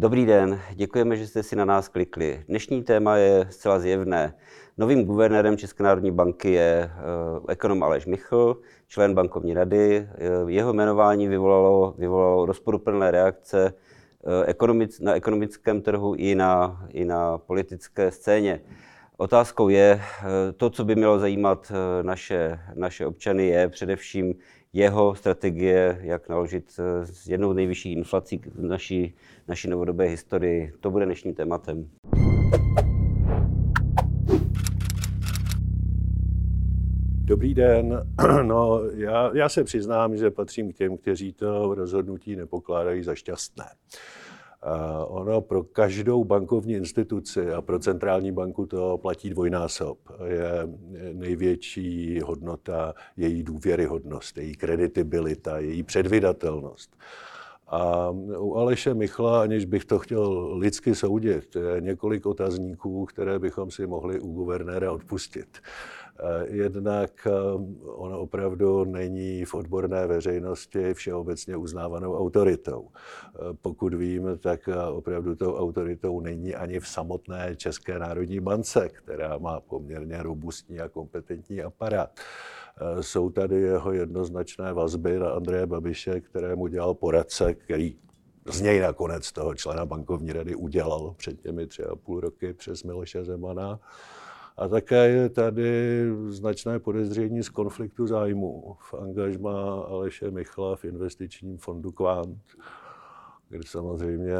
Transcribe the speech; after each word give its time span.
Dobrý 0.00 0.26
den, 0.26 0.60
děkujeme, 0.74 1.16
že 1.16 1.26
jste 1.26 1.42
si 1.42 1.56
na 1.56 1.64
nás 1.64 1.88
klikli. 1.88 2.44
Dnešní 2.48 2.82
téma 2.82 3.16
je 3.16 3.46
zcela 3.50 3.78
zjevné. 3.78 4.34
Novým 4.76 5.04
guvernérem 5.04 5.56
České 5.56 5.82
národní 5.82 6.10
banky 6.10 6.52
je 6.52 6.90
uh, 7.38 7.44
ekonom 7.48 7.82
Aleš 7.82 8.06
Michl, 8.06 8.60
člen 8.88 9.14
bankovní 9.14 9.54
rady. 9.54 10.08
Uh, 10.42 10.50
jeho 10.50 10.72
jmenování 10.72 11.28
vyvolalo, 11.28 11.94
vyvolalo 11.98 12.46
rozporuplné 12.46 13.10
reakce 13.10 13.74
ekonomic, 14.46 15.00
na 15.00 15.14
ekonomickém 15.14 15.82
trhu 15.82 16.14
i 16.14 16.34
na, 16.34 16.82
i 16.88 17.04
na 17.04 17.38
politické 17.38 18.10
scéně. 18.10 18.60
Otázkou 19.16 19.68
je, 19.68 20.00
to, 20.56 20.70
co 20.70 20.84
by 20.84 20.94
mělo 20.94 21.18
zajímat 21.18 21.72
naše, 22.02 22.58
naše 22.74 23.06
občany, 23.06 23.46
je 23.46 23.68
především 23.68 24.34
jeho 24.72 25.14
strategie, 25.14 25.98
jak 26.00 26.28
naložit 26.28 26.80
s 27.02 27.28
jednou 27.28 27.52
z 27.52 27.56
nejvyšších 27.56 27.96
inflací 27.96 28.40
v 28.54 28.62
naší, 28.62 29.14
naší 29.48 29.68
novodobé 29.68 30.04
historii. 30.04 30.72
To 30.80 30.90
bude 30.90 31.04
dnešním 31.04 31.34
tématem. 31.34 31.88
Dobrý 37.24 37.54
den. 37.54 38.02
No, 38.42 38.80
já, 38.94 39.30
já 39.34 39.48
se 39.48 39.64
přiznám, 39.64 40.16
že 40.16 40.30
patřím 40.30 40.72
k 40.72 40.76
těm, 40.76 40.96
kteří 40.96 41.32
to 41.32 41.74
rozhodnutí 41.74 42.36
nepokládají 42.36 43.02
za 43.02 43.14
šťastné. 43.14 43.64
Ono 45.06 45.40
pro 45.40 45.64
každou 45.64 46.24
bankovní 46.24 46.74
instituci 46.74 47.52
a 47.52 47.62
pro 47.62 47.78
centrální 47.78 48.32
banku 48.32 48.66
to 48.66 48.98
platí 48.98 49.30
dvojnásob. 49.30 49.98
Je 50.24 50.68
největší 51.12 52.20
hodnota 52.20 52.94
její 53.16 53.42
důvěryhodnost, 53.42 54.38
její 54.38 54.54
kreditibilita, 54.54 55.58
její 55.58 55.82
předvydatelnost. 55.82 56.96
A 57.66 58.10
u 58.38 58.54
Aleše 58.54 58.94
Michla, 58.94 59.42
aniž 59.42 59.64
bych 59.64 59.84
to 59.84 59.98
chtěl 59.98 60.54
lidsky 60.56 60.94
soudit, 60.94 61.56
je 61.56 61.80
několik 61.80 62.26
otazníků, 62.26 63.04
které 63.04 63.38
bychom 63.38 63.70
si 63.70 63.86
mohli 63.86 64.20
u 64.20 64.32
guvernéra 64.32 64.92
odpustit. 64.92 65.58
Eh, 66.20 66.46
jednak 66.48 67.26
eh, 67.26 67.32
on 67.84 68.14
opravdu 68.14 68.84
není 68.84 69.44
v 69.44 69.54
odborné 69.54 70.06
veřejnosti 70.06 70.94
všeobecně 70.94 71.56
uznávanou 71.56 72.16
autoritou. 72.16 72.88
Eh, 72.90 73.38
pokud 73.62 73.94
vím, 73.94 74.38
tak 74.38 74.68
opravdu 74.92 75.34
tou 75.34 75.54
autoritou 75.54 76.20
není 76.20 76.54
ani 76.54 76.80
v 76.80 76.88
samotné 76.88 77.56
České 77.56 77.98
národní 77.98 78.40
bance, 78.40 78.88
která 78.88 79.38
má 79.38 79.60
poměrně 79.60 80.22
robustní 80.22 80.80
a 80.80 80.88
kompetentní 80.88 81.62
aparát. 81.62 82.20
Jsou 83.00 83.30
tady 83.30 83.56
jeho 83.60 83.92
jednoznačné 83.92 84.72
vazby 84.72 85.18
na 85.18 85.30
Andreje 85.30 85.66
Babiše, 85.66 86.20
kterému 86.20 86.66
dělal 86.66 86.94
poradce, 86.94 87.54
který 87.54 87.96
z 88.46 88.60
něj 88.60 88.80
nakonec 88.80 89.32
toho 89.32 89.54
člena 89.54 89.86
bankovní 89.86 90.32
rady 90.32 90.54
udělal 90.54 91.14
před 91.16 91.40
těmi 91.40 91.66
tři 91.66 91.84
a 91.84 91.96
půl 91.96 92.20
roky 92.20 92.52
přes 92.52 92.82
Miloše 92.82 93.24
Zemana. 93.24 93.80
A 94.58 94.68
také 94.68 95.08
je 95.08 95.28
tady 95.28 96.04
značné 96.28 96.78
podezření 96.78 97.42
z 97.42 97.48
konfliktu 97.48 98.06
zájmu 98.06 98.76
v 98.80 98.94
angažmá 98.94 99.80
Aleše 99.82 100.30
Michla 100.30 100.76
v 100.76 100.84
investičním 100.84 101.58
fondu 101.58 101.92
Quant, 101.92 102.38
kde 103.48 103.60
samozřejmě 103.66 104.34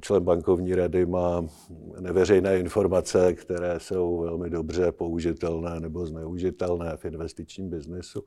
člen 0.00 0.24
bankovní 0.24 0.74
rady 0.74 1.06
má 1.06 1.46
neveřejné 2.00 2.58
informace, 2.58 3.34
které 3.34 3.80
jsou 3.80 4.20
velmi 4.20 4.50
dobře 4.50 4.92
použitelné 4.92 5.80
nebo 5.80 6.06
zneužitelné 6.06 6.96
v 6.96 7.04
investičním 7.04 7.70
biznesu. 7.70 8.24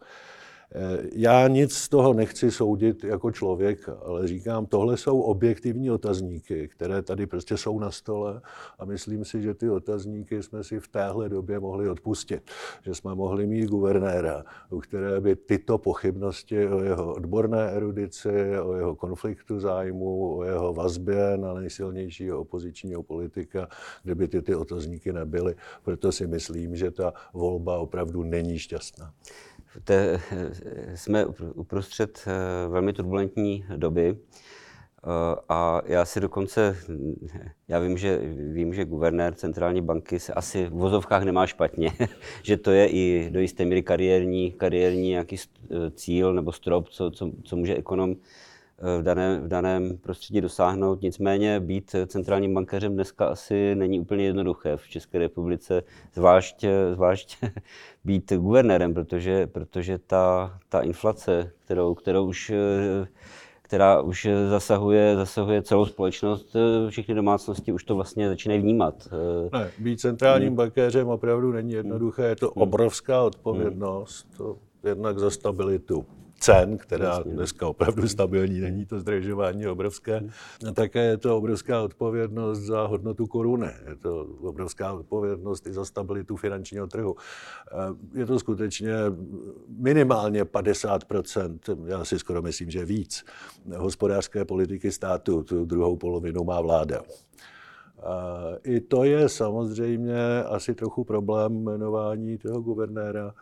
Já 1.13 1.47
nic 1.47 1.73
z 1.73 1.89
toho 1.89 2.13
nechci 2.13 2.51
soudit 2.51 3.03
jako 3.03 3.31
člověk, 3.31 3.89
ale 4.05 4.27
říkám, 4.27 4.65
tohle 4.65 4.97
jsou 4.97 5.21
objektivní 5.21 5.91
otazníky, 5.91 6.67
které 6.67 7.01
tady 7.01 7.25
prostě 7.25 7.57
jsou 7.57 7.79
na 7.79 7.91
stole 7.91 8.41
a 8.79 8.85
myslím 8.85 9.25
si, 9.25 9.41
že 9.41 9.53
ty 9.53 9.69
otazníky 9.69 10.43
jsme 10.43 10.63
si 10.63 10.79
v 10.79 10.87
téhle 10.87 11.29
době 11.29 11.59
mohli 11.59 11.89
odpustit. 11.89 12.51
Že 12.81 12.95
jsme 12.95 13.15
mohli 13.15 13.47
mít 13.47 13.69
guvernéra, 13.69 14.43
u 14.69 14.79
které 14.79 15.21
by 15.21 15.35
tyto 15.35 15.77
pochybnosti 15.77 16.67
o 16.67 16.79
jeho 16.79 17.13
odborné 17.13 17.71
erudici, 17.71 18.59
o 18.59 18.73
jeho 18.73 18.95
konfliktu 18.95 19.59
zájmu, 19.59 20.37
o 20.37 20.43
jeho 20.43 20.73
vazbě 20.73 21.37
na 21.37 21.53
nejsilnějšího 21.53 22.39
opozičního 22.39 23.03
politika, 23.03 23.67
kde 24.03 24.15
by 24.15 24.27
ty, 24.27 24.41
ty 24.41 24.55
otazníky 24.55 25.13
nebyly. 25.13 25.55
Proto 25.83 26.11
si 26.11 26.27
myslím, 26.27 26.75
že 26.75 26.91
ta 26.91 27.13
volba 27.33 27.77
opravdu 27.77 28.23
není 28.23 28.59
šťastná 28.59 29.13
te, 29.83 30.19
jsme 30.95 31.25
uprostřed 31.53 32.21
eh, 32.27 32.67
velmi 32.69 32.93
turbulentní 32.93 33.65
doby 33.75 34.17
eh, 34.17 35.35
a 35.49 35.81
já 35.85 36.05
si 36.05 36.19
dokonce, 36.19 36.77
já 37.67 37.79
vím, 37.79 37.97
že, 37.97 38.19
vím, 38.53 38.73
že 38.73 38.85
guvernér 38.85 39.33
centrální 39.33 39.81
banky 39.81 40.19
se 40.19 40.33
asi 40.33 40.65
v 40.65 40.69
vozovkách 40.69 41.23
nemá 41.23 41.47
špatně, 41.47 41.91
že 42.43 42.57
to 42.57 42.71
je 42.71 42.87
i 42.87 43.29
do 43.31 43.39
jisté 43.39 43.65
míry 43.65 43.83
kariérní, 43.83 44.51
kariérní 44.51 45.09
nějaký 45.09 45.35
cíl 45.95 46.33
nebo 46.33 46.51
strop, 46.51 46.89
co, 46.89 47.11
co, 47.11 47.31
co 47.43 47.55
může 47.55 47.75
ekonom 47.75 48.15
v 48.99 49.03
daném, 49.03 49.41
v 49.41 49.47
daném 49.47 49.97
prostředí 49.97 50.41
dosáhnout. 50.41 51.01
Nicméně 51.01 51.59
být 51.59 51.95
centrálním 52.07 52.53
bankéřem 52.53 52.93
dneska 52.93 53.25
asi 53.25 53.75
není 53.75 53.99
úplně 53.99 54.25
jednoduché 54.25 54.77
v 54.77 54.87
České 54.87 55.19
republice, 55.19 55.83
zvlášť, 56.13 56.65
zvlášť 56.93 57.37
být 58.05 58.33
guvernérem, 58.33 58.93
protože, 58.93 59.47
protože 59.47 59.97
ta, 59.97 60.57
ta 60.69 60.81
inflace, 60.81 61.51
kterou, 61.65 61.93
kterou 61.93 62.27
už 62.27 62.51
která 63.73 64.01
už 64.01 64.27
zasahuje, 64.49 65.15
zasahuje 65.15 65.61
celou 65.61 65.85
společnost, 65.85 66.55
všechny 66.89 67.15
domácnosti 67.15 67.71
už 67.71 67.83
to 67.83 67.95
vlastně 67.95 68.29
začínají 68.29 68.61
vnímat. 68.61 69.07
Ne, 69.53 69.71
být 69.79 69.99
centrálním 69.99 70.55
bankéřem 70.55 71.07
opravdu 71.07 71.51
není 71.51 71.73
jednoduché, 71.73 72.23
je 72.23 72.35
to 72.35 72.51
hmm. 72.55 72.61
obrovská 72.61 73.23
odpovědnost, 73.23 74.27
to 74.37 74.57
jednak 74.83 75.19
za 75.19 75.29
stabilitu 75.29 76.05
cen, 76.43 76.77
která 76.77 77.05
Jasně. 77.05 77.31
dneska 77.31 77.67
opravdu 77.67 78.07
stabilní, 78.07 78.59
není 78.59 78.85
to 78.85 78.99
zdražování 78.99 79.67
obrovské. 79.67 80.23
A 80.69 80.71
také 80.71 81.03
je 81.03 81.17
to 81.17 81.37
obrovská 81.37 81.81
odpovědnost 81.81 82.59
za 82.59 82.85
hodnotu 82.85 83.27
koruny. 83.27 83.71
Je 83.89 83.95
to 83.95 84.27
obrovská 84.41 84.93
odpovědnost 84.93 85.67
i 85.67 85.73
za 85.73 85.85
stabilitu 85.85 86.35
finančního 86.35 86.87
trhu. 86.87 87.15
Je 88.13 88.25
to 88.25 88.39
skutečně 88.39 88.93
minimálně 89.67 90.43
50% 90.43 91.59
já 91.85 92.05
si 92.05 92.19
skoro 92.19 92.41
myslím, 92.41 92.69
že 92.69 92.85
víc, 92.85 93.25
hospodářské 93.75 94.45
politiky 94.45 94.91
státu. 94.91 95.43
Tu 95.43 95.65
druhou 95.65 95.97
polovinu 95.97 96.43
má 96.43 96.61
vláda. 96.61 97.01
I 98.63 98.79
to 98.79 99.03
je 99.03 99.29
samozřejmě 99.29 100.43
asi 100.43 100.75
trochu 100.75 101.03
problém 101.03 101.53
jmenování 101.53 102.37
toho 102.37 102.61
guvernéra, 102.61 103.33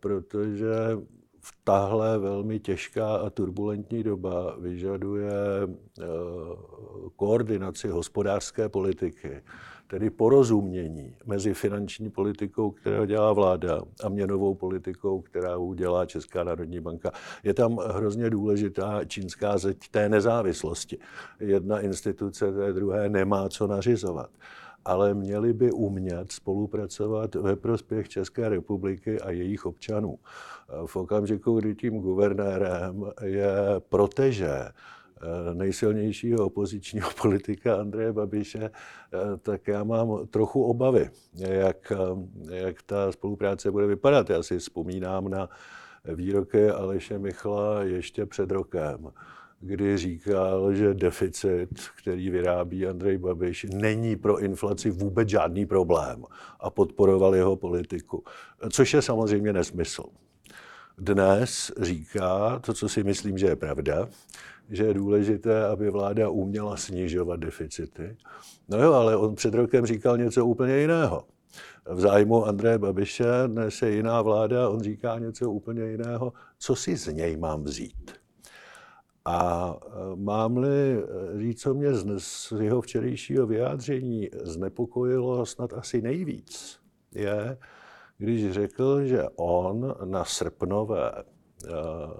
protože 0.00 0.96
v 1.44 1.52
tahle 1.64 2.18
velmi 2.18 2.60
těžká 2.60 3.16
a 3.16 3.30
turbulentní 3.30 4.02
doba 4.02 4.56
vyžaduje 4.58 5.32
eh, 5.32 6.04
koordinaci 7.16 7.88
hospodářské 7.88 8.68
politiky, 8.68 9.42
tedy 9.86 10.10
porozumění 10.10 11.16
mezi 11.26 11.54
finanční 11.54 12.10
politikou, 12.10 12.70
kterou 12.70 13.04
dělá 13.04 13.32
vláda, 13.32 13.82
a 14.04 14.08
měnovou 14.08 14.54
politikou, 14.54 15.20
kterou 15.20 15.74
dělá 15.74 16.06
Česká 16.06 16.44
národní 16.44 16.80
banka. 16.80 17.10
Je 17.42 17.54
tam 17.54 17.76
hrozně 17.76 18.30
důležitá 18.30 19.04
čínská 19.04 19.58
zeď 19.58 19.88
té 19.90 20.08
nezávislosti. 20.08 20.98
Jedna 21.40 21.80
instituce 21.80 22.52
té 22.52 22.72
druhé 22.72 23.08
nemá 23.08 23.48
co 23.48 23.66
nařizovat 23.66 24.30
ale 24.84 25.14
měli 25.14 25.52
by 25.52 25.72
umět 25.72 26.32
spolupracovat 26.32 27.34
ve 27.34 27.56
prospěch 27.56 28.08
České 28.08 28.48
republiky 28.48 29.20
a 29.20 29.30
jejich 29.30 29.66
občanů. 29.66 30.18
V 30.86 30.96
okamžiku, 30.96 31.60
kdy 31.60 31.74
tím 31.74 32.00
guvernérem 32.00 33.04
je 33.24 33.52
proteže 33.88 34.50
eh, 34.50 35.54
nejsilnějšího 35.54 36.46
opozičního 36.46 37.10
politika 37.22 37.80
Andreje 37.80 38.12
Babiše, 38.12 38.64
eh, 38.64 39.36
tak 39.42 39.68
já 39.68 39.84
mám 39.84 40.26
trochu 40.26 40.64
obavy, 40.64 41.10
jak, 41.34 41.92
eh, 41.92 42.54
jak 42.54 42.82
ta 42.82 43.12
spolupráce 43.12 43.70
bude 43.70 43.86
vypadat. 43.86 44.30
Já 44.30 44.42
si 44.42 44.58
vzpomínám 44.58 45.28
na 45.28 45.48
výroky 46.04 46.70
Aleše 46.70 47.18
Michla 47.18 47.82
ještě 47.82 48.26
před 48.26 48.50
rokem 48.50 49.12
kdy 49.64 49.98
říkal, 49.98 50.74
že 50.74 50.94
deficit, 50.94 51.68
který 51.98 52.30
vyrábí 52.30 52.86
Andrej 52.86 53.18
Babiš, 53.18 53.66
není 53.74 54.16
pro 54.16 54.38
inflaci 54.38 54.90
vůbec 54.90 55.28
žádný 55.28 55.66
problém 55.66 56.24
a 56.60 56.70
podporoval 56.70 57.34
jeho 57.34 57.56
politiku. 57.56 58.24
Což 58.70 58.94
je 58.94 59.02
samozřejmě 59.02 59.52
nesmysl. 59.52 60.02
Dnes 60.98 61.72
říká 61.80 62.58
to, 62.58 62.74
co 62.74 62.88
si 62.88 63.04
myslím, 63.04 63.38
že 63.38 63.46
je 63.46 63.56
pravda, 63.56 64.08
že 64.70 64.84
je 64.84 64.94
důležité, 64.94 65.66
aby 65.66 65.90
vláda 65.90 66.28
uměla 66.28 66.76
snižovat 66.76 67.40
deficity. 67.40 68.16
No 68.68 68.82
jo, 68.82 68.92
ale 68.92 69.16
on 69.16 69.34
před 69.34 69.54
rokem 69.54 69.86
říkal 69.86 70.18
něco 70.18 70.46
úplně 70.46 70.76
jiného. 70.76 71.24
V 71.90 72.00
zájmu 72.00 72.46
Andreje 72.46 72.78
Babiše 72.78 73.24
dnes 73.46 73.82
je 73.82 73.90
jiná 73.90 74.22
vláda, 74.22 74.68
on 74.68 74.80
říká 74.80 75.18
něco 75.18 75.50
úplně 75.50 75.84
jiného. 75.84 76.32
Co 76.58 76.76
si 76.76 76.96
z 76.96 77.06
něj 77.06 77.36
mám 77.36 77.64
vzít? 77.64 78.21
A 79.24 79.76
mám-li 80.14 81.02
říct, 81.38 81.60
co 81.60 81.74
mě 81.74 81.88
z 82.18 82.52
jeho 82.60 82.80
včerejšího 82.80 83.46
vyjádření 83.46 84.30
znepokojilo 84.42 85.46
snad 85.46 85.72
asi 85.72 86.02
nejvíc, 86.02 86.78
je, 87.14 87.58
když 88.18 88.52
řekl, 88.52 89.04
že 89.04 89.24
on 89.36 89.94
na 90.04 90.24
srpnové 90.24 91.12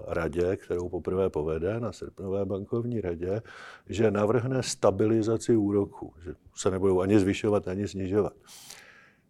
radě, 0.07 0.57
kterou 0.57 0.89
poprvé 0.89 1.29
povede 1.29 1.79
na 1.79 1.91
srpnové 1.91 2.45
bankovní 2.45 3.01
radě, 3.01 3.41
že 3.89 4.11
navrhne 4.11 4.63
stabilizaci 4.63 5.55
úroku, 5.55 6.13
že 6.23 6.33
se 6.55 6.71
nebudou 6.71 7.01
ani 7.01 7.19
zvyšovat, 7.19 7.67
ani 7.67 7.87
snižovat. 7.87 8.33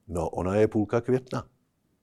No, 0.07 0.29
ona 0.29 0.55
je 0.55 0.67
půlka 0.67 1.01
května. 1.01 1.45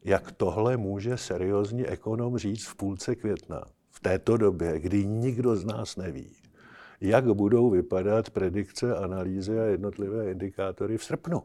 Jak 0.04 0.32
tohle 0.32 0.76
může 0.76 1.16
seriózní 1.16 1.86
ekonom 1.86 2.38
říct 2.38 2.66
v 2.66 2.76
půlce 2.76 3.16
května, 3.16 3.64
v 3.90 4.00
této 4.00 4.36
době, 4.36 4.80
kdy 4.80 5.06
nikdo 5.06 5.56
z 5.56 5.64
nás 5.64 5.96
neví, 5.96 6.32
jak 7.00 7.24
budou 7.24 7.70
vypadat 7.70 8.30
predikce, 8.30 8.96
analýzy 8.96 9.60
a 9.60 9.64
jednotlivé 9.64 10.30
indikátory 10.30 10.98
v 10.98 11.04
srpnu? 11.04 11.42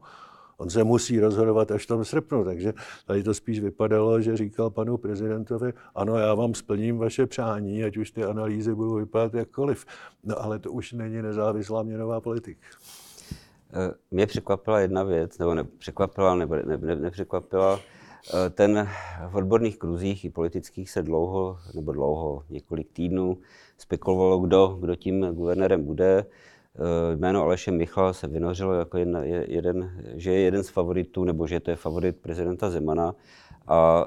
On 0.57 0.69
se 0.69 0.83
musí 0.83 1.19
rozhodovat 1.19 1.71
až 1.71 1.83
v 1.83 1.87
tom 1.87 2.05
srpnu, 2.05 2.43
takže 2.43 2.73
tady 3.05 3.23
to 3.23 3.33
spíš 3.33 3.59
vypadalo, 3.59 4.21
že 4.21 4.37
říkal 4.37 4.69
panu 4.69 4.97
prezidentovi, 4.97 5.73
ano, 5.95 6.17
já 6.17 6.33
vám 6.33 6.53
splním 6.53 6.97
vaše 6.97 7.25
přání, 7.25 7.83
ať 7.83 7.97
už 7.97 8.11
ty 8.11 8.23
analýzy 8.23 8.75
budou 8.75 8.95
vypadat 8.95 9.33
jakkoliv. 9.33 9.85
No 10.23 10.41
ale 10.41 10.59
to 10.59 10.71
už 10.71 10.91
není 10.91 11.21
nezávislá 11.21 11.83
měnová 11.83 12.21
politika. 12.21 12.67
Eh, 13.73 13.93
mě 14.11 14.27
překvapila 14.27 14.79
jedna 14.79 15.03
věc, 15.03 15.37
nebo 15.37 15.53
nepřekvapila, 15.53 16.35
nebo 16.35 16.55
ne, 16.55 16.77
ne, 16.77 16.95
nepřekvapila, 16.95 17.79
ten 18.49 18.87
v 19.27 19.35
odborných 19.35 19.77
kruzích 19.77 20.25
i 20.25 20.29
politických 20.29 20.89
se 20.89 21.03
dlouho, 21.03 21.57
nebo 21.75 21.91
dlouho, 21.91 22.43
několik 22.49 22.91
týdnů 22.93 23.37
spekulovalo, 23.77 24.39
kdo, 24.39 24.77
kdo 24.79 24.95
tím 24.95 25.25
guvernérem 25.31 25.85
bude. 25.85 26.25
Eh, 26.75 27.15
jméno 27.15 27.41
Aleše 27.41 27.71
Michal 27.71 28.13
se 28.13 28.27
vynořilo 28.27 28.73
jako 28.73 28.97
jedna, 28.97 29.23
jeden, 29.23 29.91
že 30.15 30.31
je 30.31 30.39
jeden 30.39 30.63
z 30.63 30.69
favoritů, 30.69 31.23
nebo 31.23 31.47
že 31.47 31.59
to 31.59 31.69
je 31.69 31.75
favorit 31.75 32.17
prezidenta 32.17 32.69
Zemana. 32.69 33.15
A 33.67 34.05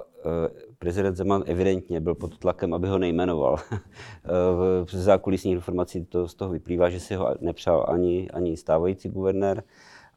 prezident 0.78 1.16
Zeman 1.16 1.42
evidentně 1.46 2.00
byl 2.00 2.14
pod 2.14 2.38
tlakem, 2.38 2.74
aby 2.74 2.88
ho 2.88 2.98
nejmenoval. 2.98 3.56
Z 4.86 4.94
zákulisních 4.94 5.54
informací 5.54 6.04
to 6.04 6.28
z 6.28 6.34
toho 6.34 6.50
vyplývá, 6.50 6.90
že 6.90 7.00
si 7.00 7.14
ho 7.14 7.34
nepřál 7.40 7.86
ani, 7.88 8.30
ani 8.30 8.56
stávající 8.56 9.08
guvernér, 9.08 9.62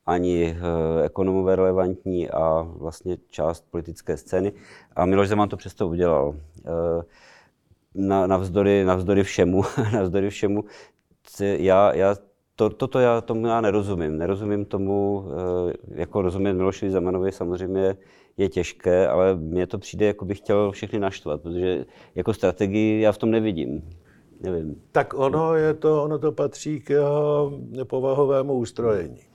ani 0.05 0.57
eh, 0.57 1.05
ekonomové 1.05 1.55
relevantní 1.55 2.29
a 2.29 2.61
vlastně 2.61 3.17
část 3.29 3.65
politické 3.71 4.17
scény. 4.17 4.53
A 4.95 5.05
Miloš 5.05 5.27
Zeman 5.27 5.49
to 5.49 5.57
přesto 5.57 5.87
udělal. 5.87 6.35
Eh, 6.65 7.03
na, 7.95 8.27
navzdory, 8.27 8.83
navzdory 8.83 9.23
všemu, 9.23 9.63
navzdory 9.93 10.29
všemu, 10.29 10.63
já, 11.39 11.95
já 11.95 12.15
to, 12.55 12.69
toto 12.69 12.99
já 12.99 13.21
tomu 13.21 13.47
já 13.47 13.61
nerozumím. 13.61 14.17
Nerozumím 14.17 14.65
tomu, 14.65 15.25
eh, 15.69 15.73
jako 15.95 16.21
rozumím 16.21 16.57
Milošovi 16.57 16.91
Zemanovi 16.91 17.31
samozřejmě 17.31 17.97
je 18.37 18.49
těžké, 18.49 19.07
ale 19.07 19.35
mně 19.35 19.67
to 19.67 19.77
přijde, 19.77 20.05
jako 20.05 20.25
bych 20.25 20.37
chtěl 20.37 20.71
všechny 20.71 20.99
naštvat, 20.99 21.41
protože 21.41 21.85
jako 22.15 22.33
strategii 22.33 23.01
já 23.01 23.11
v 23.11 23.17
tom 23.17 23.31
nevidím. 23.31 23.89
Nevím. 24.41 24.81
Tak 24.91 25.13
ono, 25.13 25.55
je 25.55 25.73
to, 25.73 26.03
ono 26.03 26.19
to 26.19 26.31
patří 26.31 26.79
k 26.79 26.89
jeho 26.89 27.51
povahovému 27.83 28.53
ustrojení. 28.53 29.30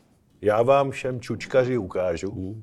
Já 0.47 0.63
vám 0.63 0.91
všem 0.91 1.21
čučkaři 1.21 1.79
ukážu, 1.79 2.31
hmm. 2.31 2.63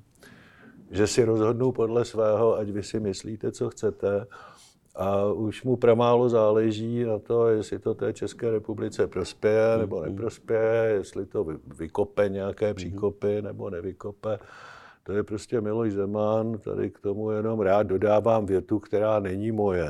že 0.92 1.08
si 1.08 1.24
rozhodnu 1.24 1.72
podle 1.72 2.06
svého, 2.06 2.58
ať 2.58 2.70
vy 2.70 2.84
si 2.84 3.00
myslíte, 3.00 3.52
co 3.52 3.70
chcete, 3.70 4.26
a 4.96 5.26
už 5.26 5.64
mu 5.64 5.76
pramálo 5.76 6.30
záleží 6.30 7.04
na 7.04 7.20
to, 7.20 7.48
jestli 7.48 7.80
to 7.80 7.94
té 7.94 8.14
České 8.14 8.52
republice 8.52 9.08
prospěje 9.08 9.78
nebo 9.78 10.00
hmm. 10.00 10.10
neprospěje, 10.10 10.94
jestli 10.94 11.26
to 11.26 11.46
vykope 11.78 12.30
nějaké 12.30 12.66
hmm. 12.66 12.76
příkopy 12.76 13.42
nebo 13.42 13.70
nevykope. 13.70 14.40
To 15.04 15.12
je 15.12 15.24
prostě 15.24 15.62
Miloš 15.62 15.94
Zeman, 15.94 16.58
tady 16.58 16.92
k 16.92 17.00
tomu 17.00 17.32
jenom 17.32 17.60
rád 17.60 17.84
dodávám 17.84 18.46
větu, 18.46 18.80
která 18.80 19.20
není 19.20 19.52
moje, 19.52 19.90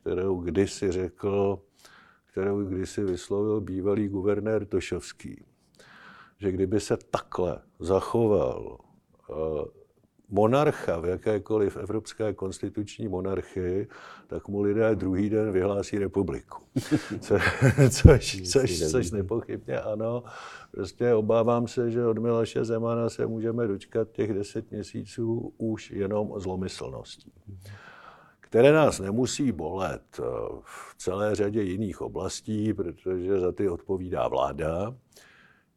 kterou 0.00 0.40
kdysi 0.40 0.92
řekl, 0.92 1.58
kterou 2.30 2.64
kdysi 2.64 3.04
vyslovil 3.04 3.60
bývalý 3.60 4.08
guvernér 4.08 4.66
Tošovský, 4.66 5.44
že 6.44 6.52
kdyby 6.52 6.80
se 6.80 6.96
takhle 7.10 7.58
zachoval 7.80 8.78
eh, 9.30 9.34
monarcha 10.28 11.00
v 11.00 11.04
jakékoliv 11.04 11.76
evropské 11.76 12.32
konstituční 12.32 13.08
monarchii, 13.08 13.88
tak 14.26 14.48
mu 14.48 14.62
lidé 14.62 14.94
druhý 14.94 15.30
den 15.30 15.52
vyhlásí 15.52 15.98
republiku. 15.98 16.62
Co, 17.20 17.38
což, 17.90 18.42
což, 18.52 18.90
což 18.90 19.10
nepochybně 19.10 19.80
ano. 19.80 20.22
Prostě 20.70 21.14
obávám 21.14 21.68
se, 21.68 21.90
že 21.90 22.06
od 22.06 22.18
Miloše 22.18 22.64
Zemana 22.64 23.08
se 23.08 23.26
můžeme 23.26 23.66
dočkat 23.66 24.10
těch 24.12 24.34
deset 24.34 24.70
měsíců 24.70 25.52
už 25.58 25.90
jenom 25.90 26.32
zlomyslností 26.36 27.32
které 28.40 28.72
nás 28.72 29.00
nemusí 29.00 29.52
bolet 29.52 30.02
eh, 30.18 30.22
v 30.62 30.94
celé 30.96 31.34
řadě 31.34 31.62
jiných 31.62 32.00
oblastí, 32.00 32.74
protože 32.74 33.40
za 33.40 33.52
ty 33.52 33.68
odpovídá 33.68 34.28
vláda. 34.28 34.94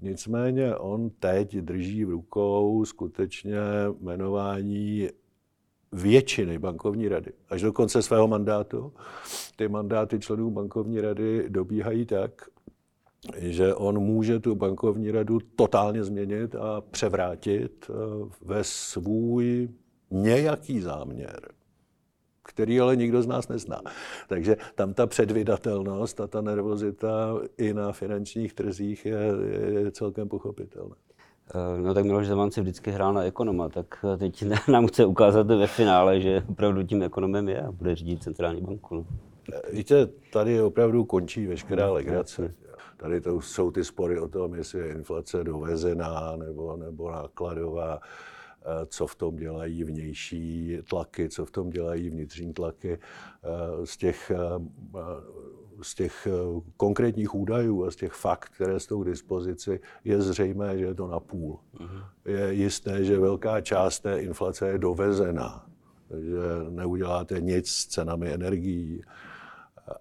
Nicméně 0.01 0.75
on 0.75 1.09
teď 1.09 1.57
drží 1.57 2.05
v 2.05 2.09
rukou 2.09 2.85
skutečně 2.85 3.57
jmenování 3.99 5.09
většiny 5.91 6.59
bankovní 6.59 7.07
rady. 7.07 7.31
Až 7.49 7.61
do 7.61 7.73
konce 7.73 8.01
svého 8.01 8.27
mandátu. 8.27 8.93
Ty 9.55 9.67
mandáty 9.67 10.19
členů 10.19 10.51
bankovní 10.51 11.01
rady 11.01 11.45
dobíhají 11.49 12.05
tak, 12.05 12.41
že 13.37 13.75
on 13.75 13.99
může 13.99 14.39
tu 14.39 14.55
bankovní 14.55 15.11
radu 15.11 15.39
totálně 15.55 16.03
změnit 16.03 16.55
a 16.55 16.81
převrátit 16.81 17.89
eh, 17.89 17.93
ve 18.41 18.63
svůj 18.63 19.69
nějaký 20.11 20.81
záměr 20.81 21.56
který 22.57 22.79
ale 22.79 22.95
nikdo 22.95 23.21
z 23.21 23.27
nás 23.27 23.47
nezná. 23.47 23.81
Takže 24.27 24.57
tam 24.75 24.93
ta 24.93 25.07
předvydatelnost 25.07 26.21
a 26.21 26.27
ta 26.27 26.41
nervozita 26.41 27.39
i 27.57 27.73
na 27.73 27.91
finančních 27.91 28.53
trzích 28.53 29.05
je, 29.05 29.19
je 29.83 29.91
celkem 29.91 30.29
pochopitelná. 30.29 30.95
Eh, 31.55 31.81
no 31.81 31.93
tak 31.93 32.05
Miloš 32.05 32.27
Zeman 32.27 32.51
si 32.51 32.61
vždycky 32.61 32.91
hrál 32.91 33.13
na 33.13 33.23
ekonoma, 33.23 33.69
tak 33.69 34.05
teď 34.17 34.45
nám 34.71 34.87
chce 34.87 35.05
ukázat 35.05 35.47
ve 35.47 35.67
finále, 35.67 36.21
že 36.21 36.43
opravdu 36.49 36.83
tím 36.83 37.03
ekonomem 37.03 37.49
je 37.49 37.61
a 37.61 37.71
bude 37.71 37.95
řídit 37.95 38.23
centrální 38.23 38.61
banku. 38.61 38.95
No. 38.95 39.05
Eh, 39.53 39.75
víte, 39.75 40.07
tady 40.33 40.61
opravdu 40.61 41.05
končí 41.05 41.47
veškerá 41.47 41.91
legrace. 41.91 42.53
Tady 42.97 43.21
to 43.21 43.41
jsou 43.41 43.71
ty 43.71 43.83
spory 43.83 44.19
o 44.19 44.27
tom, 44.27 44.55
jestli 44.55 44.79
je 44.79 44.91
inflace 44.91 45.43
dovezená 45.43 46.35
nebo, 46.35 46.77
nebo 46.77 47.11
nákladová. 47.11 47.99
Eh, 48.61 48.85
co 48.85 49.07
v 49.07 49.15
tom 49.15 49.35
dělají 49.35 49.83
vnější 49.83 50.77
tlaky, 50.89 51.29
co 51.29 51.45
v 51.45 51.51
tom 51.51 51.69
dělají 51.69 52.09
vnitřní 52.09 52.53
tlaky. 52.53 52.93
Eh, 52.93 53.85
z 53.85 53.97
těch, 53.97 54.31
eh, 54.31 54.37
z 55.81 55.95
těch 55.95 56.27
konkrétních 56.77 57.35
údajů 57.35 57.85
a 57.85 57.91
z 57.91 57.95
těch 57.95 58.13
fakt, 58.13 58.49
které 58.49 58.79
jsou 58.79 59.03
k 59.03 59.05
dispozici, 59.05 59.79
je 60.03 60.21
zřejmé, 60.21 60.77
že 60.77 60.85
je 60.85 60.93
to 60.93 61.07
na 61.07 61.19
půl. 61.19 61.59
Mhm. 61.79 62.01
Je 62.25 62.53
jisté, 62.53 63.03
že 63.03 63.19
velká 63.19 63.61
část 63.61 63.99
té 63.99 64.21
inflace 64.21 64.67
je 64.67 64.77
dovezená, 64.77 65.65
že 66.09 66.69
neuděláte 66.69 67.41
nic 67.41 67.69
s 67.69 67.85
cenami 67.85 68.33
energií, 68.33 69.01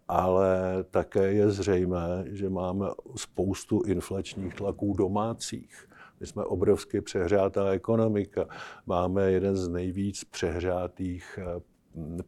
ale 0.08 0.84
také 0.90 1.32
je 1.32 1.50
zřejmé, 1.50 2.24
že 2.26 2.50
máme 2.50 2.86
spoustu 3.16 3.82
inflačních 3.82 4.54
tlaků 4.54 4.94
domácích 4.98 5.88
my 6.20 6.26
jsme 6.26 6.44
obrovsky 6.44 7.00
přehřátá 7.00 7.70
ekonomika. 7.70 8.46
Máme 8.86 9.30
jeden 9.30 9.56
z 9.56 9.68
nejvíc 9.68 10.24
přehřátých 10.24 11.38
eh, 11.42 11.60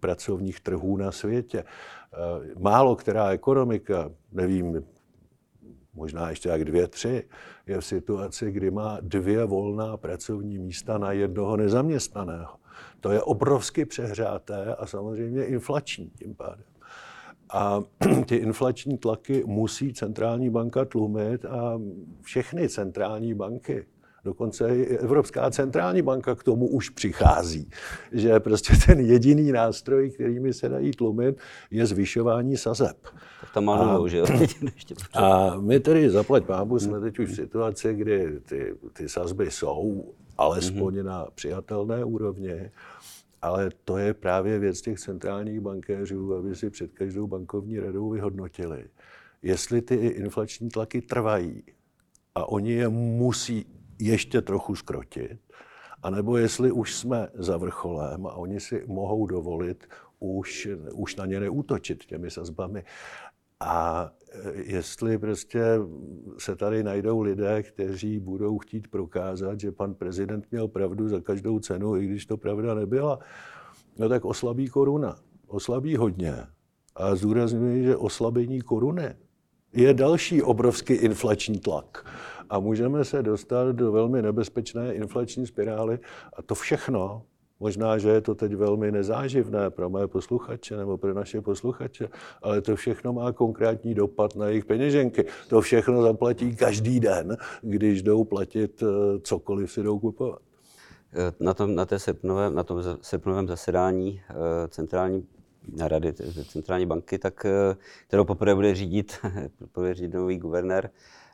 pracovních 0.01 0.61
trhů 0.61 0.97
na 0.97 1.13
světě. 1.13 1.65
Eh, 1.65 2.17
málo 2.59 2.97
která 2.97 3.31
ekonomika, 3.31 4.11
nevím, 4.33 4.85
možná 5.95 6.31
ještě 6.31 6.49
jak 6.49 6.65
dvě, 6.65 6.89
tři, 6.89 7.29
je 7.67 7.81
v 7.81 7.85
situaci, 7.85 8.51
kdy 8.51 8.71
má 8.71 8.99
dvě 9.01 9.45
volná 9.45 9.97
pracovní 9.97 10.59
místa 10.59 10.99
na 10.99 11.13
jednoho 11.13 11.57
nezaměstnaného. 11.57 12.57
To 13.01 13.11
je 13.11 13.23
obrovsky 13.23 13.85
přehřáté 13.85 14.75
a 14.75 14.87
samozřejmě 14.87 15.45
inflační 15.45 16.11
tím 16.11 16.35
pádem. 16.35 16.68
A 17.53 17.83
ty 18.27 18.37
inflační 18.37 18.99
tlaky 18.99 19.43
musí 19.47 19.93
centrální 19.93 20.51
banka 20.51 20.85
tlumit 20.85 21.45
a 21.45 21.81
všechny 22.23 22.69
centrální 22.69 23.35
banky, 23.35 23.87
dokonce 24.25 24.77
i 24.77 24.97
Evropská 24.97 25.51
centrální 25.51 26.03
banka 26.03 26.35
k 26.35 26.43
tomu 26.43 26.69
už 26.69 26.91
přichází, 26.91 27.71
že 28.13 28.41
prostě 28.41 28.73
ten 28.87 29.01
jediný 29.01 29.53
nástroj, 29.53 30.11
kterými 30.11 30.53
se 30.53 30.69
dají 30.69 30.91
tlumit, 30.91 31.37
je 31.71 31.87
zvyšování 31.87 32.57
sazeb. 32.57 32.97
Tak 33.41 33.51
tam 33.55 33.65
má 33.65 33.85
novou, 33.85 34.09
že 34.09 34.19
jo? 34.19 34.27
a 35.15 35.57
my 35.61 35.81
tedy 35.81 36.11
zaplať 36.11 36.45
pámu 36.45 36.79
jsme 36.79 37.01
teď 37.01 37.19
už 37.19 37.31
v 37.31 37.35
situaci, 37.35 37.95
kdy 37.95 38.41
ty, 38.49 38.75
ty 38.93 39.09
sazby 39.09 39.51
jsou 39.51 40.05
alespoň 40.39 40.95
mm-hmm. 40.95 41.05
na 41.05 41.27
přijatelné 41.35 42.05
úrovni 42.05 42.71
ale 43.43 43.71
to 43.85 43.99
je 43.99 44.15
právě 44.15 44.59
věc 44.59 44.81
těch 44.81 45.01
centrálních 45.01 45.61
bankéřů, 45.61 46.35
aby 46.35 46.57
si 46.57 46.71
před 46.71 46.93
každou 46.93 47.27
bankovní 47.27 47.79
radou 47.79 48.11
vyhodnotili, 48.11 48.85
jestli 49.43 49.83
ty 49.83 49.95
inflační 49.95 50.69
tlaky 50.69 51.03
trvají 51.03 51.63
a 52.35 52.49
oni 52.49 52.73
je 52.73 52.89
musí 52.89 53.67
ještě 53.99 54.43
trochu 54.43 54.77
skrotit, 54.77 55.41
anebo 56.03 56.37
jestli 56.37 56.73
už 56.73 56.95
jsme 56.95 57.29
za 57.35 57.57
vrcholem 57.57 58.27
a 58.27 58.33
oni 58.33 58.61
si 58.61 58.85
mohou 58.87 59.27
dovolit 59.27 59.89
už, 60.21 60.69
už 60.93 61.17
na 61.17 61.27
ně 61.27 61.41
neútočit 61.41 62.05
těmi 62.05 62.31
sazbami. 62.31 62.85
A 63.61 64.11
jestli 64.55 65.19
prostě 65.19 65.63
se 66.39 66.57
tady 66.57 66.83
najdou 66.83 67.21
lidé, 67.21 67.63
kteří 67.63 68.19
budou 68.19 68.59
chtít 68.59 68.89
prokázat, 68.89 69.61
že 69.61 69.73
pan 69.73 69.95
prezident 69.95 70.45
měl 70.51 70.69
pravdu 70.69 71.09
za 71.09 71.21
každou 71.21 71.59
cenu, 71.59 71.97
i 71.97 72.07
když 72.07 72.27
to 72.27 72.37
pravda 72.37 72.75
nebyla, 72.75 73.19
no 73.99 74.09
tak 74.09 74.25
oslabí 74.25 74.69
koruna. 74.69 75.17
Oslabí 75.47 75.97
hodně. 75.97 76.35
A 76.97 77.15
zdůrazňuji, 77.15 77.85
že 77.85 77.97
oslabení 77.97 78.61
koruny 78.61 79.15
je 79.73 79.95
další 79.95 80.43
obrovský 80.43 80.93
inflační 80.93 81.59
tlak. 81.59 82.07
A 82.51 82.59
můžeme 82.59 83.05
se 83.05 83.23
dostat 83.23 83.73
do 83.73 83.93
velmi 83.93 84.23
nebezpečné 84.23 84.95
inflační 84.95 85.47
spirály. 85.47 85.99
A 86.33 86.43
to 86.43 86.55
všechno 86.55 87.23
Možná, 87.61 87.99
že 87.99 88.09
je 88.09 88.21
to 88.21 88.35
teď 88.35 88.55
velmi 88.55 88.93
nezáživné 88.93 89.71
pro 89.71 89.91
mé 89.91 90.07
posluchače 90.07 90.77
nebo 90.77 90.99
pro 90.99 91.15
naše 91.15 91.41
posluchače, 91.41 92.09
ale 92.43 92.61
to 92.61 92.77
všechno 92.77 93.13
má 93.13 93.33
konkrétní 93.33 93.95
dopad 93.95 94.37
na 94.37 94.47
jejich 94.47 94.65
peněženky. 94.65 95.25
To 95.49 95.61
všechno 95.61 96.03
zaplatí 96.03 96.57
každý 96.57 97.01
den, 97.01 97.37
když 97.63 98.03
jdou 98.03 98.25
platit 98.25 98.83
eh, 98.83 99.19
cokoliv 99.21 99.73
si 99.73 99.83
jdou 99.83 99.99
kupovat. 99.99 100.39
Eh, 101.13 101.33
na 101.41 101.55
tom, 101.55 101.75
na, 101.75 101.87
té 101.87 101.99
srpnovém, 101.99 102.55
na 102.55 102.63
tom 102.63 102.83
srpnovém 103.01 103.49
zasedání 103.49 104.21
eh, 104.31 104.35
centrální 104.69 105.27
rady 105.81 106.13
centrální 106.49 106.87
banky, 106.87 107.19
tak, 107.19 107.47
kterou 108.07 108.25
poprvé 108.25 108.55
bude 108.55 108.75
řídit, 108.75 109.19
bude 109.75 109.95
řídit 109.95 110.15
nový 110.15 110.39
guvernér, 110.39 110.91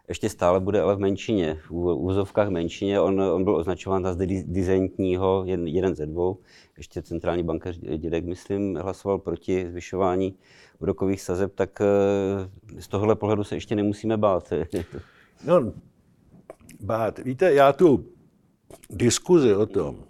ještě 0.09 0.29
stále 0.29 0.61
bude 0.61 0.81
ale 0.81 0.97
v 0.97 0.99
menšině, 0.99 1.59
v 1.69 1.73
úzovkách 1.95 2.49
menšině. 2.49 3.01
On, 3.01 3.21
on 3.21 3.45
byl 3.45 3.57
označován 3.57 4.05
za 4.05 4.17
dizentního, 4.45 5.43
jeden, 5.47 5.67
jeden 5.67 5.95
ze 5.95 6.07
dvou. 6.07 6.39
Ještě 6.77 7.03
centrální 7.03 7.43
bankař 7.43 7.79
Dědek, 7.79 8.25
myslím, 8.25 8.77
hlasoval 8.77 9.19
proti 9.19 9.71
zvyšování 9.71 10.35
úrokových 10.79 11.23
sazeb, 11.23 11.55
tak 11.55 11.81
eh, 11.81 12.81
z 12.81 12.89
tohohle 12.89 13.15
pohledu 13.15 13.45
se 13.45 13.57
ještě 13.57 13.77
nemusíme 13.77 14.17
bát. 14.17 14.53
No, 15.47 15.73
bát. 16.81 17.19
Víte, 17.19 17.55
já 17.55 17.73
tu 17.73 18.05
diskuzi 18.91 19.55
o 19.55 19.67
tom, 19.67 20.05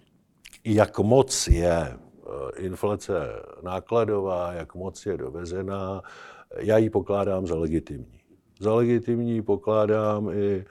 jak 0.65 0.99
moc 0.99 1.47
je 1.47 1.77
eh, 1.77 2.61
inflace 2.61 3.13
nákladová, 3.63 4.53
jak 4.53 4.75
moc 4.75 5.05
je 5.05 5.17
dovezená, 5.17 6.01
já 6.57 6.77
ji 6.77 6.89
pokládám 6.89 7.47
za 7.47 7.55
legitimní. 7.55 8.24
Za 8.59 8.73
legitimní 8.73 9.41
pokládám 9.41 10.29
i 10.29 10.65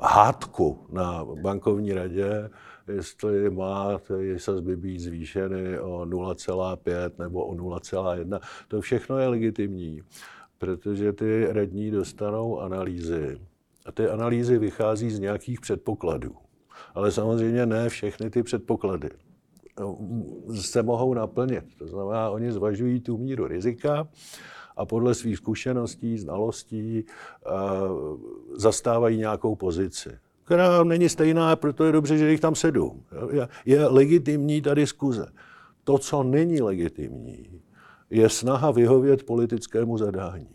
hádku 0.00 0.86
na 0.92 1.24
bankovní 1.42 1.92
radě, 1.92 2.50
jestli 2.88 3.50
má 3.50 3.98
ty 3.98 4.38
sazby 4.38 4.76
být 4.76 4.98
zvýšeny 4.98 5.80
o 5.80 6.00
0,5 6.00 7.10
nebo 7.18 7.44
o 7.44 7.54
0,1. 7.54 8.40
To 8.68 8.80
všechno 8.80 9.18
je 9.18 9.28
legitimní, 9.28 10.02
protože 10.58 11.12
ty 11.12 11.46
radní 11.52 11.90
dostanou 11.90 12.60
analýzy. 12.60 13.40
A 13.86 13.92
ty 13.92 14.08
analýzy 14.08 14.58
vychází 14.58 15.10
z 15.10 15.18
nějakých 15.18 15.60
předpokladů. 15.60 16.36
Ale 16.94 17.12
samozřejmě 17.12 17.66
ne 17.66 17.88
všechny 17.88 18.30
ty 18.30 18.42
předpoklady 18.42 19.10
se 20.54 20.82
mohou 20.82 21.14
naplnit. 21.14 21.64
To 21.78 21.86
znamená, 21.86 22.30
oni 22.30 22.52
zvažují 22.52 23.00
tu 23.00 23.18
míru 23.18 23.46
rizika, 23.46 24.08
a 24.76 24.86
podle 24.86 25.14
svých 25.14 25.36
zkušeností, 25.36 26.18
znalostí 26.18 27.04
eh, 27.04 27.50
zastávají 28.56 29.18
nějakou 29.18 29.54
pozici 29.54 30.18
která 30.46 30.84
není 30.84 31.08
stejná, 31.08 31.56
proto 31.56 31.84
je 31.84 31.92
dobře, 31.92 32.18
že 32.18 32.30
jich 32.30 32.40
tam 32.40 32.54
sedou. 32.54 33.02
Je 33.64 33.86
legitimní 33.86 34.62
ta 34.62 34.74
diskuze. 34.74 35.26
To, 35.84 35.98
co 35.98 36.22
není 36.22 36.62
legitimní, 36.62 37.60
je 38.10 38.28
snaha 38.28 38.70
vyhovět 38.70 39.22
politickému 39.22 39.98
zadání. 39.98 40.48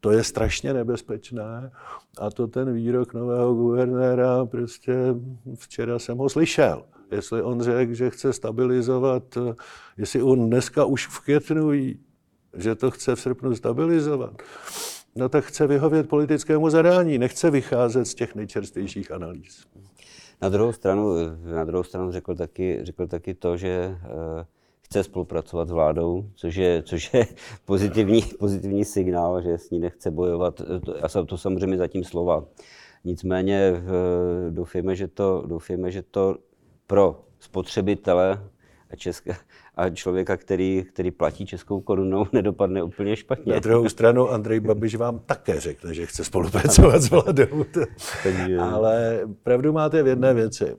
To 0.00 0.10
je 0.10 0.24
strašně 0.24 0.74
nebezpečné 0.74 1.70
a 2.18 2.30
to 2.30 2.46
ten 2.46 2.74
výrok 2.74 3.14
nového 3.14 3.54
guvernéra, 3.54 4.46
prostě 4.46 4.94
včera 5.54 5.98
jsem 5.98 6.18
ho 6.18 6.28
slyšel. 6.28 6.84
Jestli 7.10 7.42
on 7.42 7.62
řekl, 7.62 7.94
že 7.94 8.10
chce 8.10 8.32
stabilizovat, 8.32 9.38
jestli 9.96 10.22
on 10.22 10.46
dneska 10.46 10.84
už 10.84 11.06
v 11.06 11.20
květnu 11.20 11.70
že 12.56 12.74
to 12.74 12.90
chce 12.90 13.14
v 13.14 13.20
srpnu 13.20 13.54
stabilizovat, 13.54 14.42
no 15.16 15.28
tak 15.28 15.44
chce 15.44 15.66
vyhovět 15.66 16.08
politickému 16.08 16.70
zadání, 16.70 17.18
nechce 17.18 17.50
vycházet 17.50 18.04
z 18.04 18.14
těch 18.14 18.34
nejčerstvějších 18.34 19.10
analýz. 19.10 19.66
Na 20.42 20.48
druhou 20.48 20.72
stranu, 20.72 21.14
na 21.44 21.64
druhou 21.64 21.84
stranu 21.84 22.12
řekl, 22.12 22.34
taky, 22.34 22.78
řekl 22.82 23.06
taky 23.06 23.34
to, 23.34 23.56
že 23.56 23.88
uh, 23.88 24.42
chce 24.80 25.04
spolupracovat 25.04 25.68
s 25.68 25.70
vládou, 25.70 26.30
což 26.34 26.56
je, 26.56 26.82
což 26.82 27.14
je 27.14 27.26
pozitivní, 27.64 28.22
pozitivní 28.38 28.84
signál, 28.84 29.42
že 29.42 29.58
s 29.58 29.70
ní 29.70 29.78
nechce 29.78 30.10
bojovat. 30.10 30.62
Já 31.02 31.08
jsem 31.08 31.26
to 31.26 31.38
samozřejmě 31.38 31.76
zatím 31.76 32.04
slova. 32.04 32.44
Nicméně 33.04 33.72
uh, 33.72 34.54
doufejme, 34.54 34.96
že 34.96 35.08
to, 35.08 35.44
doufejme, 35.46 35.90
že 35.90 36.02
to 36.02 36.36
pro 36.86 37.24
spotřebitele 37.40 38.50
a, 38.90 38.96
české, 38.96 39.36
a 39.76 39.90
člověka, 39.90 40.36
který, 40.36 40.84
který 40.92 41.10
platí 41.10 41.46
českou 41.46 41.80
korunou, 41.80 42.26
nedopadne 42.32 42.82
úplně 42.82 43.16
špatně. 43.16 43.52
Na 43.52 43.58
druhou 43.58 43.88
stranu 43.88 44.30
Andrej 44.30 44.60
Babiš 44.60 44.94
vám 44.94 45.20
také 45.26 45.60
řekne, 45.60 45.94
že 45.94 46.06
chce 46.06 46.24
spolupracovat 46.24 47.02
s 47.02 47.10
vládou. 47.10 47.64
Ale 48.60 49.20
pravdu 49.42 49.72
máte 49.72 50.02
v 50.02 50.06
jedné 50.06 50.34
věci. 50.34 50.76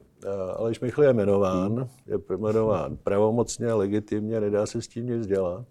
Aleš 0.56 0.80
Michl 0.80 1.04
je 1.04 1.14
jmenován, 1.14 1.88
je 2.08 2.38
jmenován 2.38 2.98
pravomocně, 3.04 3.74
legitimně, 3.74 4.42
nedá 4.42 4.66
se 4.66 4.82
s 4.82 4.88
tím 4.88 5.06
nic 5.06 5.28
dělat. 5.28 5.66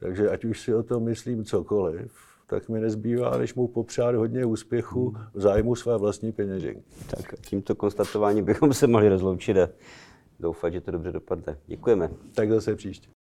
Takže 0.00 0.30
ať 0.30 0.44
už 0.44 0.60
si 0.60 0.74
o 0.74 0.82
tom 0.82 1.04
myslím 1.04 1.44
cokoliv, 1.44 2.12
tak 2.46 2.68
mi 2.68 2.80
nezbývá, 2.80 3.36
než 3.36 3.54
mu 3.54 3.68
popřát 3.68 4.14
hodně 4.14 4.44
úspěchu 4.44 5.16
v 5.34 5.40
zájmu 5.40 5.74
své 5.74 5.96
vlastní 5.96 6.32
peněženky. 6.32 6.82
Tak 7.16 7.34
tímto 7.40 7.74
konstatováním 7.74 8.44
bychom 8.44 8.74
se 8.74 8.86
mohli 8.86 9.08
rozloučit 9.08 9.56
doufat, 10.42 10.72
že 10.72 10.80
to 10.80 10.90
dobře 10.90 11.12
dopadne. 11.12 11.58
Děkujeme. 11.66 12.10
Tak 12.34 12.50
zase 12.50 12.76
příště. 12.76 13.12